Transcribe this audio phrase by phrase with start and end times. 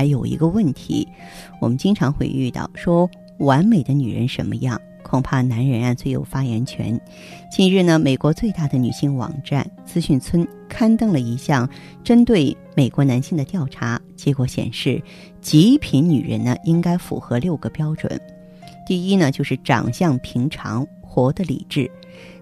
[0.00, 1.06] 还有一个问题，
[1.60, 3.06] 我们经常会遇到，说
[3.36, 4.80] 完美的女人什么样？
[5.02, 6.98] 恐怕男人啊最有发言权。
[7.52, 11.68] 近日呢，美国最大的女性网站资讯村刊登了一项
[12.02, 15.02] 针对美国男性的调查结果，显示
[15.42, 18.18] 极品女人呢应该符合六个标准。
[18.86, 21.90] 第一呢，就是长相平常，活得理智。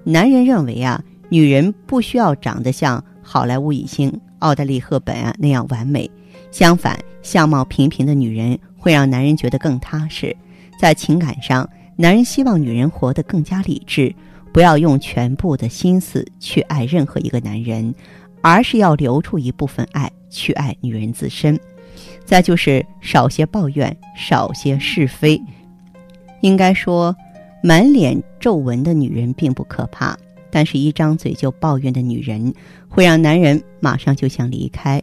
[0.05, 6.11] 男人认为啊，女人不需要长得像好莱坞影星奥黛丽·赫本啊那样完美。
[6.51, 10.35] 相反，相貌平平的女人会让男人觉得更踏实。
[10.81, 14.15] 在情感上，男人希望女人活得更加理智，
[14.53, 17.95] 不要用全部的心思去爱任何一个男人，
[18.41, 21.59] 而是要留出一部分爱去爱女人自身。
[22.25, 25.41] 再就是少些抱怨，少些是非。
[26.41, 27.15] 应该说，
[27.63, 30.17] 满脸皱纹的女人并不可怕，
[30.51, 32.53] 但是一张嘴就抱怨的女人，
[32.89, 35.03] 会让男人马上就想离开。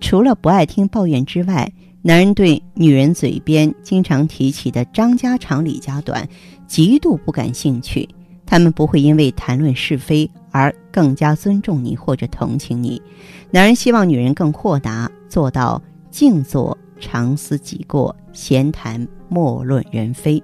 [0.00, 6.28] 除了不爱听抱怨之外，男人对女人嘴边经常提起的张家长李家短，
[6.66, 8.08] 极度不感兴趣。
[8.44, 13.02] 他们不会因为谈论是非而更加尊重你或者同情你。
[13.50, 20.40] 男人希望女人更豁达，做到静坐常思己过，闲谈莫论人非。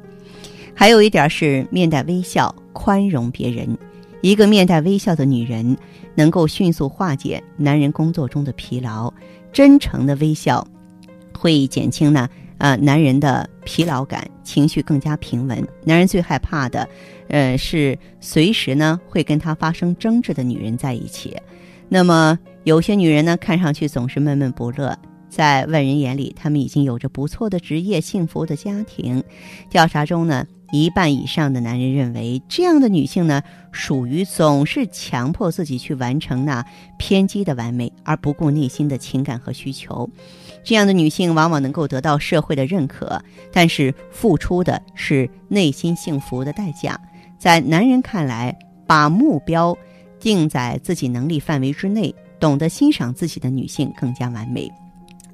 [0.74, 3.78] 还有一点是面带微笑，宽容别人。
[4.22, 5.76] 一个面带微笑的女人，
[6.14, 9.12] 能够迅速化解男人工作中的疲劳。
[9.52, 10.66] 真诚的微笑，
[11.36, 12.28] 会减轻呢
[12.58, 15.62] 呃男人的疲劳感，情绪更加平稳。
[15.84, 16.88] 男人最害怕的，
[17.28, 21.36] 呃是随时呢会跟他发生争执的女人在一起。
[21.88, 24.96] 那么有些女人呢，看上去总是闷闷不乐。
[25.28, 29.24] 在外人眼里，他们已经有着不错的职业、幸福的家庭。
[29.70, 36.64] 调查中呢，一半以上的男人认为，这样的女性呢，属于总是强迫自己去完成那
[36.96, 40.08] 偏激的完美，而不顾内心的情感和需求。
[40.64, 43.22] 这样的女性往往能够得到社会的认可，
[43.52, 46.98] 但是付出的是内心幸福的代价。
[47.38, 49.76] 在男人看来，把目标
[50.18, 54.72] 定在自己能力范围之内，懂得欣赏自己的女性更加完美。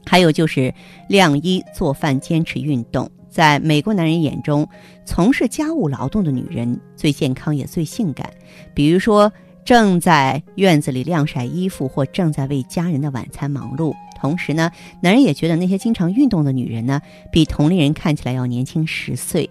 [0.04, 0.74] 还有就是
[1.08, 3.08] 晾衣、做饭、坚持运动。
[3.28, 4.68] 在美国男人眼中，
[5.04, 8.30] 从事家务劳动的女人最健康也最性感。
[8.74, 9.30] 比如说，
[9.64, 13.94] 正在院子里晾晒衣服，或正在为家人的晚餐忙碌。
[14.18, 17.00] 同时呢，男人也觉得那些经常运动的女人呢，
[17.30, 19.48] 比同龄人看起来要年轻十岁。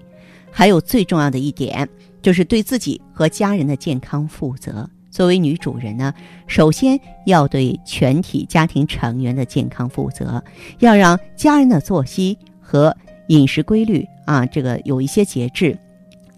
[0.52, 1.88] 还有最重要的一点，
[2.22, 4.90] 就是对自己和家人的健康负责。
[5.12, 6.14] 作为女主人呢，
[6.48, 10.44] 首先要对全体家庭成员的健康负责，
[10.80, 12.96] 要让家人的作息和
[13.28, 15.78] 饮食规律啊，这个有一些节制，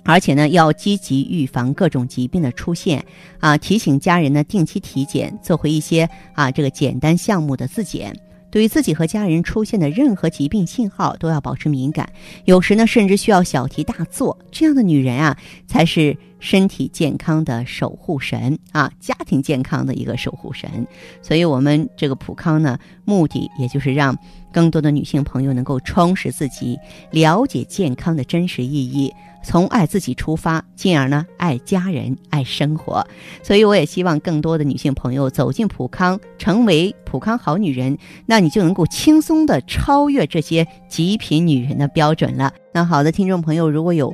[0.03, 3.03] 而且呢，要积极预防各种疾病的出现
[3.39, 8.15] 啊，提醒家人呢定期体检，做回一些啊这个简单项目的自检。
[8.51, 12.09] 对于自己和家人出现的任何疾病信号，都要保持敏感，
[12.45, 14.35] 有时呢，甚至需要小题大做。
[14.49, 20.87] 这样的女人啊，才是身体健康的守护神啊，家庭健康的一个守护神。
[21.21, 24.17] 所以，我们这个普康呢，目的也就是让
[24.51, 26.77] 更多的女性朋友能够充实自己，
[27.11, 29.13] 了解健康的真实意义。
[29.41, 33.07] 从爱自己出发，进而呢爱家人、爱生活，
[33.41, 42.53] 所以我也希望更多的女性朋友走进普康，成为普康好女人，那你就能够轻松的超越这些极品女人的标准了。
[42.73, 44.13] 那好的，听众朋友，如果有